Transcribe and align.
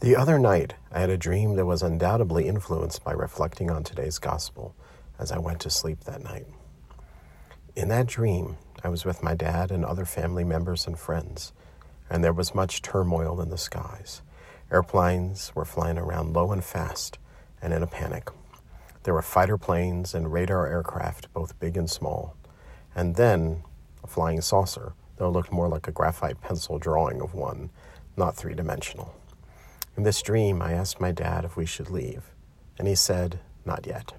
The 0.00 0.14
other 0.14 0.38
night, 0.38 0.74
I 0.92 1.00
had 1.00 1.08
a 1.08 1.16
dream 1.16 1.56
that 1.56 1.64
was 1.64 1.82
undoubtedly 1.82 2.46
influenced 2.46 3.02
by 3.02 3.12
reflecting 3.12 3.70
on 3.70 3.82
today's 3.82 4.18
gospel 4.18 4.74
as 5.18 5.32
I 5.32 5.38
went 5.38 5.58
to 5.60 5.70
sleep 5.70 6.04
that 6.04 6.22
night. 6.22 6.46
In 7.74 7.88
that 7.88 8.06
dream, 8.06 8.58
I 8.84 8.90
was 8.90 9.06
with 9.06 9.22
my 9.22 9.34
dad 9.34 9.70
and 9.70 9.86
other 9.86 10.04
family 10.04 10.44
members 10.44 10.86
and 10.86 10.98
friends, 10.98 11.54
and 12.10 12.22
there 12.22 12.34
was 12.34 12.54
much 12.54 12.82
turmoil 12.82 13.40
in 13.40 13.48
the 13.48 13.56
skies. 13.56 14.20
Airplanes 14.70 15.54
were 15.54 15.64
flying 15.64 15.96
around 15.96 16.34
low 16.34 16.52
and 16.52 16.62
fast 16.62 17.18
and 17.62 17.72
in 17.72 17.82
a 17.82 17.86
panic. 17.86 18.28
There 19.04 19.14
were 19.14 19.22
fighter 19.22 19.56
planes 19.56 20.14
and 20.14 20.30
radar 20.30 20.66
aircraft, 20.66 21.32
both 21.32 21.58
big 21.58 21.78
and 21.78 21.88
small, 21.88 22.36
and 22.94 23.16
then 23.16 23.62
a 24.04 24.06
flying 24.06 24.42
saucer, 24.42 24.92
though 25.16 25.28
it 25.28 25.32
looked 25.32 25.52
more 25.52 25.68
like 25.68 25.88
a 25.88 25.92
graphite 25.92 26.42
pencil 26.42 26.78
drawing 26.78 27.22
of 27.22 27.32
one, 27.32 27.70
not 28.14 28.36
three 28.36 28.54
dimensional. 28.54 29.14
In 29.96 30.02
this 30.02 30.20
dream, 30.20 30.60
I 30.60 30.74
asked 30.74 31.00
my 31.00 31.10
dad 31.10 31.46
if 31.46 31.56
we 31.56 31.64
should 31.64 31.88
leave, 31.88 32.34
and 32.78 32.86
he 32.86 32.94
said, 32.94 33.40
Not 33.64 33.86
yet. 33.86 34.12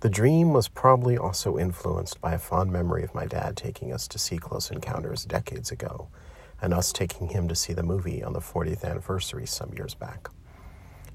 The 0.00 0.08
dream 0.08 0.54
was 0.54 0.68
probably 0.68 1.18
also 1.18 1.58
influenced 1.58 2.22
by 2.22 2.32
a 2.32 2.38
fond 2.38 2.72
memory 2.72 3.04
of 3.04 3.14
my 3.14 3.26
dad 3.26 3.58
taking 3.58 3.92
us 3.92 4.08
to 4.08 4.18
see 4.18 4.38
Close 4.38 4.70
Encounters 4.70 5.26
decades 5.26 5.70
ago, 5.70 6.08
and 6.62 6.72
us 6.72 6.92
taking 6.92 7.28
him 7.28 7.46
to 7.48 7.54
see 7.54 7.74
the 7.74 7.82
movie 7.82 8.24
on 8.24 8.32
the 8.32 8.40
40th 8.40 8.82
anniversary 8.82 9.44
some 9.44 9.74
years 9.76 9.94
back. 9.94 10.30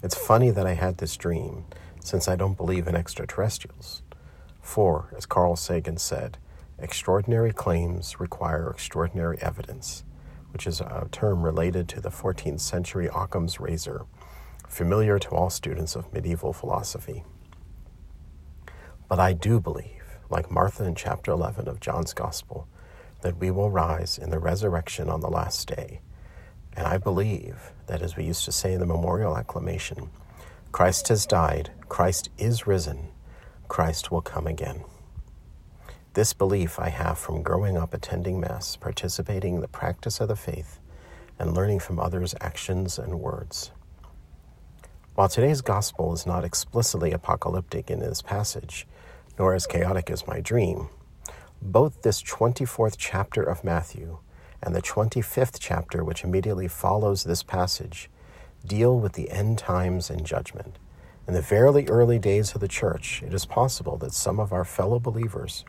It's 0.04 0.16
funny 0.16 0.52
that 0.52 0.68
I 0.68 0.74
had 0.74 1.00
this 1.00 1.18
dream, 1.18 1.66
since 2.04 2.28
I 2.28 2.36
don't 2.36 2.58
believe 2.58 2.88
in 2.88 2.96
extraterrestrials. 2.96 4.04
For, 4.62 5.12
as 5.18 5.26
Carl 5.26 5.56
Sagan 5.56 5.98
said, 5.98 6.38
extraordinary 6.78 7.52
claims 7.52 8.20
require 8.20 8.70
extraordinary 8.70 9.42
evidence 9.42 10.04
which 10.56 10.68
is 10.68 10.80
a 10.80 11.10
term 11.12 11.44
related 11.44 11.90
to 11.90 12.00
the 12.00 12.08
14th 12.08 12.62
century 12.62 13.10
Occam's 13.14 13.60
razor, 13.60 14.06
familiar 14.70 15.20
to 15.20 15.30
all 15.32 15.50
students 15.50 15.98
of 15.98 16.14
medieval 16.14 16.54
philosophy. 16.54 17.26
But 19.10 19.20
I 19.20 19.34
do 19.34 19.60
believe, 19.60 20.18
like 20.30 20.50
Martha 20.50 20.86
in 20.86 20.96
chapter 20.96 21.30
11 21.32 21.68
of 21.68 21.82
John's 21.82 22.14
Gospel, 22.14 22.70
that 23.20 23.36
we 23.36 23.52
will 23.52 23.70
rise 23.70 24.18
in 24.18 24.30
the 24.30 24.40
resurrection 24.40 25.10
on 25.10 25.20
the 25.20 25.28
last 25.28 25.68
day. 25.68 26.00
And 26.72 26.88
I 26.88 27.00
believe 27.00 27.74
that, 27.88 28.02
as 28.02 28.16
we 28.16 28.24
used 28.24 28.46
to 28.46 28.54
say 28.54 28.72
in 28.72 28.80
the 28.80 28.86
memorial 28.86 29.38
acclamation, 29.38 30.10
Christ 30.72 31.10
has 31.10 31.26
died, 31.26 31.72
Christ 31.90 32.30
is 32.38 32.66
risen, 32.66 33.10
Christ 33.68 34.10
will 34.10 34.22
come 34.22 34.48
again. 34.48 34.86
This 36.16 36.32
belief 36.32 36.80
I 36.80 36.88
have 36.88 37.18
from 37.18 37.44
growing 37.44 37.76
up 37.76 37.94
attending 37.94 38.40
Mass, 38.40 38.78
participating 38.78 39.56
in 39.56 39.62
the 39.62 39.68
practice 39.68 40.22
of 40.22 40.30
the 40.30 40.38
faith, 40.38 40.80
and 41.38 41.54
learning 41.54 41.82
from 41.82 42.00
others' 42.00 42.34
actions 42.40 42.98
and 42.98 43.20
words. 43.20 43.72
While 45.16 45.28
today's 45.28 45.60
Gospel 45.60 46.14
is 46.14 46.26
not 46.26 46.46
explicitly 46.46 47.12
apocalyptic 47.12 47.92
in 47.92 48.00
this 48.00 48.22
passage, 48.22 48.88
nor 49.38 49.54
as 49.54 49.68
chaotic 49.68 50.10
as 50.10 50.26
my 50.26 50.40
dream, 50.40 50.88
both 51.62 52.02
this 52.02 52.24
24th 52.24 52.96
chapter 52.98 53.44
of 53.44 53.66
Matthew 53.66 54.20
and 54.64 54.74
the 54.74 54.82
25th 54.82 55.58
chapter, 55.60 56.02
which 56.02 56.24
immediately 56.24 56.70
follows 56.70 57.26
this 57.26 57.44
passage, 57.44 58.10
deal 58.66 58.98
with 58.98 59.12
the 59.14 59.30
end 59.32 59.58
times 59.58 60.10
and 60.10 60.26
judgment. 60.26 60.80
In 61.28 61.34
the 61.34 61.42
very 61.42 61.90
early 61.90 62.20
days 62.20 62.56
of 62.56 62.62
the 62.62 62.70
church, 62.70 63.22
it 63.22 63.34
is 63.34 63.46
possible 63.46 63.98
that 63.98 64.14
some 64.14 64.40
of 64.40 64.54
our 64.54 64.64
fellow 64.64 64.98
believers 64.98 65.66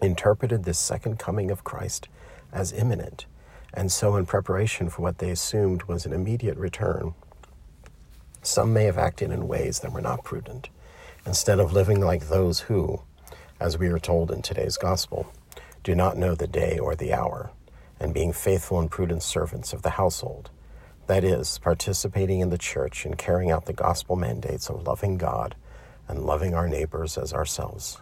interpreted 0.00 0.64
this 0.64 0.78
second 0.78 1.18
coming 1.18 1.50
of 1.50 1.64
Christ 1.64 2.08
as 2.52 2.72
imminent, 2.72 3.26
and 3.74 3.92
so 3.92 4.16
in 4.16 4.26
preparation 4.26 4.88
for 4.88 5.02
what 5.02 5.18
they 5.18 5.30
assumed 5.30 5.82
was 5.84 6.06
an 6.06 6.12
immediate 6.12 6.56
return, 6.56 7.14
some 8.42 8.72
may 8.72 8.84
have 8.84 8.98
acted 8.98 9.30
in 9.30 9.48
ways 9.48 9.80
that 9.80 9.92
were 9.92 10.00
not 10.00 10.24
prudent, 10.24 10.68
instead 11.26 11.58
of 11.58 11.72
living 11.72 12.00
like 12.00 12.28
those 12.28 12.60
who, 12.60 13.02
as 13.60 13.76
we 13.76 13.88
are 13.88 13.98
told 13.98 14.30
in 14.30 14.40
today's 14.40 14.76
gospel, 14.76 15.32
do 15.82 15.94
not 15.94 16.16
know 16.16 16.34
the 16.34 16.46
day 16.46 16.78
or 16.78 16.94
the 16.94 17.12
hour, 17.12 17.50
and 18.00 18.14
being 18.14 18.32
faithful 18.32 18.78
and 18.78 18.90
prudent 18.90 19.22
servants 19.22 19.72
of 19.72 19.82
the 19.82 19.90
household, 19.90 20.50
that 21.06 21.24
is, 21.24 21.58
participating 21.58 22.40
in 22.40 22.50
the 22.50 22.58
church 22.58 23.04
and 23.04 23.18
carrying 23.18 23.50
out 23.50 23.66
the 23.66 23.72
gospel 23.72 24.14
mandates 24.14 24.70
of 24.70 24.86
loving 24.86 25.18
God 25.18 25.56
and 26.06 26.24
loving 26.24 26.54
our 26.54 26.68
neighbors 26.68 27.18
as 27.18 27.32
ourselves. 27.32 27.98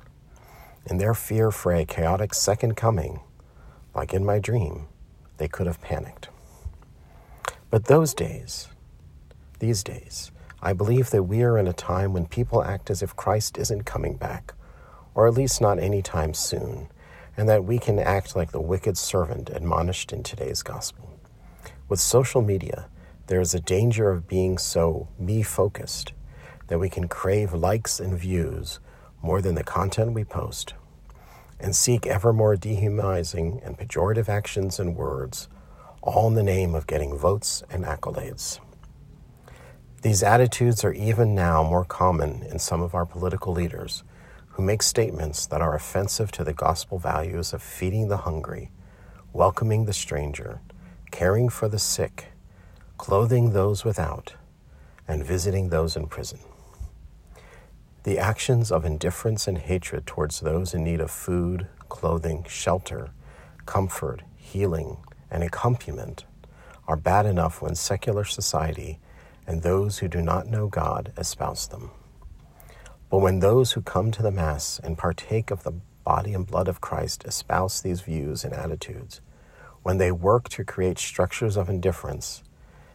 In 0.88 0.98
their 0.98 1.14
fear 1.14 1.50
for 1.50 1.72
a 1.72 1.84
chaotic 1.84 2.32
second 2.32 2.76
coming, 2.76 3.18
like 3.92 4.14
in 4.14 4.24
my 4.24 4.38
dream, 4.38 4.86
they 5.36 5.48
could 5.48 5.66
have 5.66 5.80
panicked. 5.80 6.28
But 7.70 7.86
those 7.86 8.14
days, 8.14 8.68
these 9.58 9.82
days, 9.82 10.30
I 10.62 10.72
believe 10.72 11.10
that 11.10 11.24
we 11.24 11.42
are 11.42 11.58
in 11.58 11.66
a 11.66 11.72
time 11.72 12.12
when 12.12 12.26
people 12.26 12.62
act 12.62 12.88
as 12.88 13.02
if 13.02 13.16
Christ 13.16 13.58
isn't 13.58 13.82
coming 13.82 14.16
back, 14.16 14.54
or 15.12 15.26
at 15.26 15.34
least 15.34 15.60
not 15.60 15.80
any 15.80 16.02
time 16.02 16.34
soon, 16.34 16.88
and 17.36 17.48
that 17.48 17.64
we 17.64 17.80
can 17.80 17.98
act 17.98 18.36
like 18.36 18.52
the 18.52 18.60
wicked 18.60 18.96
servant 18.96 19.50
admonished 19.50 20.12
in 20.12 20.22
today's 20.22 20.62
gospel. 20.62 21.18
With 21.88 21.98
social 21.98 22.42
media, 22.42 22.88
there 23.26 23.40
is 23.40 23.54
a 23.54 23.60
danger 23.60 24.08
of 24.10 24.28
being 24.28 24.56
so 24.56 25.08
me 25.18 25.42
focused 25.42 26.12
that 26.68 26.78
we 26.78 26.88
can 26.88 27.08
crave 27.08 27.52
likes 27.52 27.98
and 27.98 28.16
views 28.16 28.78
more 29.26 29.42
than 29.42 29.56
the 29.56 29.64
content 29.64 30.12
we 30.12 30.22
post, 30.22 30.74
and 31.58 31.74
seek 31.74 32.06
ever 32.06 32.32
more 32.32 32.54
dehumanizing 32.54 33.60
and 33.64 33.76
pejorative 33.76 34.28
actions 34.28 34.78
and 34.78 34.94
words, 34.94 35.48
all 36.00 36.28
in 36.28 36.34
the 36.34 36.42
name 36.44 36.76
of 36.76 36.86
getting 36.86 37.18
votes 37.18 37.64
and 37.68 37.84
accolades. 37.84 38.60
These 40.02 40.22
attitudes 40.22 40.84
are 40.84 40.92
even 40.92 41.34
now 41.34 41.64
more 41.64 41.84
common 41.84 42.44
in 42.44 42.60
some 42.60 42.80
of 42.80 42.94
our 42.94 43.04
political 43.04 43.52
leaders 43.52 44.04
who 44.50 44.62
make 44.62 44.80
statements 44.80 45.44
that 45.46 45.60
are 45.60 45.74
offensive 45.74 46.30
to 46.32 46.44
the 46.44 46.52
gospel 46.52 46.96
values 46.96 47.52
of 47.52 47.60
feeding 47.60 48.06
the 48.06 48.18
hungry, 48.18 48.70
welcoming 49.32 49.86
the 49.86 49.92
stranger, 49.92 50.60
caring 51.10 51.48
for 51.48 51.68
the 51.68 51.80
sick, 51.80 52.26
clothing 52.96 53.52
those 53.52 53.84
without, 53.84 54.34
and 55.08 55.24
visiting 55.24 55.70
those 55.70 55.96
in 55.96 56.06
prison. 56.06 56.38
The 58.06 58.20
actions 58.20 58.70
of 58.70 58.84
indifference 58.84 59.48
and 59.48 59.58
hatred 59.58 60.06
towards 60.06 60.38
those 60.38 60.74
in 60.74 60.84
need 60.84 61.00
of 61.00 61.10
food, 61.10 61.66
clothing, 61.88 62.46
shelter, 62.48 63.10
comfort, 63.66 64.22
healing, 64.36 64.98
and 65.28 65.42
accompaniment 65.42 66.24
are 66.86 66.94
bad 66.94 67.26
enough 67.26 67.60
when 67.60 67.74
secular 67.74 68.22
society 68.22 69.00
and 69.44 69.60
those 69.60 69.98
who 69.98 70.06
do 70.06 70.22
not 70.22 70.46
know 70.46 70.68
God 70.68 71.12
espouse 71.18 71.66
them. 71.66 71.90
But 73.10 73.18
when 73.18 73.40
those 73.40 73.72
who 73.72 73.82
come 73.82 74.12
to 74.12 74.22
the 74.22 74.30
Mass 74.30 74.78
and 74.78 74.96
partake 74.96 75.50
of 75.50 75.64
the 75.64 75.72
body 76.04 76.32
and 76.32 76.46
blood 76.46 76.68
of 76.68 76.80
Christ 76.80 77.24
espouse 77.24 77.80
these 77.80 78.02
views 78.02 78.44
and 78.44 78.54
attitudes, 78.54 79.20
when 79.82 79.98
they 79.98 80.12
work 80.12 80.48
to 80.50 80.62
create 80.62 81.00
structures 81.00 81.56
of 81.56 81.68
indifference 81.68 82.44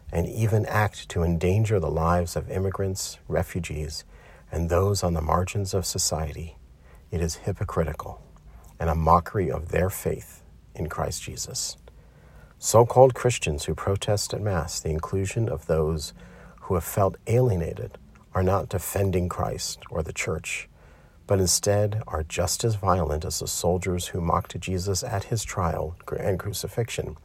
and 0.10 0.26
even 0.26 0.66
act 0.68 1.10
to 1.10 1.22
endanger 1.22 1.82
the 1.82 1.92
lives 1.92 2.38
of 2.38 2.50
immigrants, 2.50 3.20
refugees, 3.28 4.06
and 4.52 4.70
those 4.70 5.04
on 5.04 5.14
the 5.14 5.22
margins 5.22 5.74
of 5.74 5.86
society, 5.86 6.58
it 7.10 7.22
is 7.22 7.36
hypocritical 7.36 8.22
and 8.80 8.90
a 8.90 8.96
mockery 8.96 9.50
of 9.50 9.70
their 9.70 9.90
faith 9.90 10.44
in 10.76 10.90
Christ 10.90 11.24
Jesus. 11.24 11.78
So 12.60 12.86
called 12.86 13.14
Christians 13.14 13.66
who 13.66 13.76
protest 13.76 14.34
at 14.34 14.42
Mass 14.42 14.80
the 14.80 14.90
inclusion 14.90 15.48
of 15.48 15.68
those 15.68 16.14
who 16.62 16.76
have 16.76 16.84
felt 16.84 17.18
alienated 17.28 17.98
are 18.34 18.44
not 18.44 18.70
defending 18.70 19.30
Christ 19.30 19.80
or 19.90 20.04
the 20.04 20.14
church, 20.14 20.70
but 21.28 21.40
instead 21.40 22.02
are 22.08 22.24
just 22.24 22.64
as 22.64 22.76
violent 22.76 23.26
as 23.26 23.40
the 23.40 23.48
soldiers 23.48 24.08
who 24.08 24.22
mocked 24.22 24.60
Jesus 24.60 25.04
at 25.04 25.26
his 25.26 25.44
trial 25.44 25.96
and 26.20 26.40
crucifixion, 26.40 27.18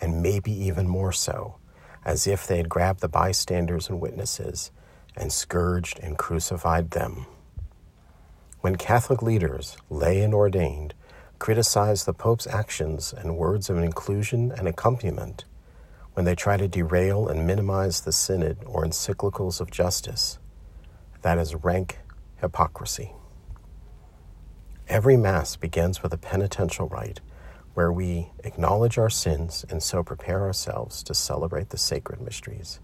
and 0.00 0.22
maybe 0.22 0.52
even 0.52 0.88
more 0.88 1.12
so, 1.12 1.56
as 2.04 2.26
if 2.26 2.46
they 2.46 2.56
had 2.56 2.68
grabbed 2.68 3.00
the 3.00 3.08
bystanders 3.08 3.88
and 3.88 4.00
witnesses 4.00 4.70
and 5.16 5.32
scourged 5.32 5.98
and 6.00 6.18
crucified 6.18 6.90
them. 6.90 7.26
When 8.60 8.76
Catholic 8.76 9.22
leaders, 9.22 9.76
lay 9.90 10.22
and 10.22 10.34
ordained, 10.34 10.94
criticize 11.38 12.04
the 12.04 12.14
Pope's 12.14 12.46
actions 12.46 13.12
and 13.12 13.36
words 13.36 13.68
of 13.68 13.78
inclusion 13.78 14.52
and 14.52 14.66
accompaniment, 14.66 15.44
when 16.14 16.24
they 16.24 16.34
try 16.34 16.56
to 16.56 16.68
derail 16.68 17.28
and 17.28 17.46
minimize 17.46 18.00
the 18.00 18.12
synod 18.12 18.58
or 18.64 18.84
encyclicals 18.84 19.60
of 19.60 19.70
justice, 19.70 20.38
that 21.22 21.38
is 21.38 21.54
rank 21.56 21.98
hypocrisy. 22.40 23.12
Every 24.88 25.16
Mass 25.16 25.56
begins 25.56 26.02
with 26.02 26.12
a 26.12 26.18
penitential 26.18 26.88
rite 26.88 27.20
where 27.74 27.92
we 27.92 28.30
acknowledge 28.44 28.96
our 28.96 29.10
sins 29.10 29.64
and 29.68 29.82
so 29.82 30.02
prepare 30.02 30.42
ourselves 30.42 31.02
to 31.02 31.14
celebrate 31.14 31.70
the 31.70 31.78
sacred 31.78 32.20
mysteries 32.20 32.80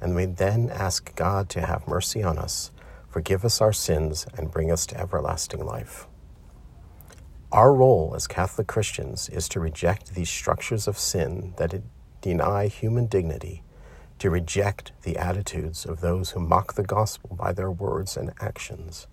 and 0.00 0.14
we 0.14 0.26
then 0.26 0.70
ask 0.70 1.14
God 1.16 1.48
to 1.50 1.66
have 1.66 1.88
mercy 1.88 2.22
on 2.22 2.38
us, 2.38 2.70
forgive 3.08 3.44
us 3.44 3.60
our 3.60 3.72
sins, 3.72 4.26
and 4.36 4.50
bring 4.50 4.70
us 4.70 4.86
to 4.86 4.98
everlasting 4.98 5.64
life. 5.64 6.06
Our 7.50 7.72
role 7.72 8.12
as 8.14 8.26
Catholic 8.26 8.66
Christians 8.66 9.28
is 9.30 9.48
to 9.50 9.60
reject 9.60 10.14
these 10.14 10.28
structures 10.28 10.86
of 10.86 10.98
sin 10.98 11.54
that 11.56 11.82
deny 12.20 12.66
human 12.66 13.06
dignity, 13.06 13.62
to 14.18 14.28
reject 14.28 14.92
the 15.02 15.16
attitudes 15.16 15.86
of 15.86 16.00
those 16.00 16.30
who 16.30 16.40
mock 16.40 16.74
the 16.74 16.82
gospel 16.82 17.36
by 17.36 17.52
their 17.52 17.70
words 17.70 18.16
and 18.16 18.34
actions, 18.40 19.06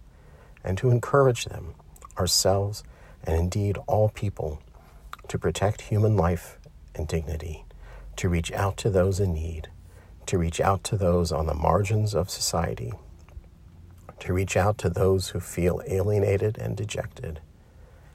and 0.64 0.78
to 0.78 0.90
encourage 0.90 1.46
them, 1.46 1.76
ourselves, 2.18 2.84
and 3.24 3.40
indeed 3.40 3.78
all 3.88 4.10
people, 4.10 4.62
to 5.28 5.40
protect 5.40 5.81
human 5.81 6.18
life 6.18 6.60
and 6.94 7.08
dignity, 7.08 7.66
to 8.18 8.30
reach 8.30 8.52
out 8.52 8.78
to 8.78 8.90
those 8.90 9.20
in 9.20 9.34
need, 9.34 9.70
to 10.27 10.38
reach 10.38 10.60
out 10.60 10.83
to 10.86 10.98
those 10.98 11.31
on 11.31 11.45
the 11.45 11.54
margins 11.54 12.13
of 12.13 12.30
society, 12.30 12.94
to 14.19 14.33
reach 14.33 14.57
out 14.57 14.77
to 14.80 14.89
those 14.89 15.30
who 15.30 15.39
feel 15.39 15.81
alienated 15.88 16.57
and 16.57 16.75
dejected, 16.75 17.39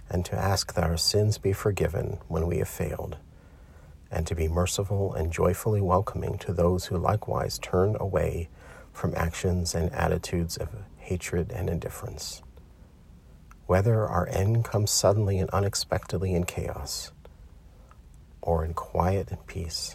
and 0.09 0.25
to 0.25 0.37
ask 0.37 0.75
that 0.75 0.85
our 0.85 0.97
sins 0.97 1.39
be 1.39 1.53
forgiven 1.53 2.19
when 2.29 2.47
we 2.47 2.59
have 2.59 2.69
failed 2.69 3.17
and 4.11 4.27
to 4.27 4.35
be 4.35 4.49
merciful 4.49 5.15
and 5.15 5.33
joyfully 5.33 5.81
welcoming 5.81 6.37
to 6.39 6.53
those 6.53 6.87
who 6.87 6.99
likewise 6.99 7.59
turn 7.59 7.97
away 8.01 8.49
from 8.93 9.15
actions 9.17 9.75
and 9.75 9.93
attitudes 9.93 10.57
of 10.57 10.69
hatred 10.97 11.53
and 11.53 11.71
indifference. 11.71 12.43
Whether 13.67 14.07
our 14.07 14.29
end 14.29 14.65
comes 14.65 14.91
suddenly 14.91 15.39
and 15.39 15.49
unexpectedly 15.51 16.35
in 16.35 16.45
chaos, 16.45 17.13
or 18.43 18.65
in 18.65 18.75
quiet 18.75 19.31
and 19.31 19.47
peace, 19.47 19.95